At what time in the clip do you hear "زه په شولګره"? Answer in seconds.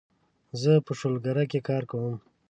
0.61-1.43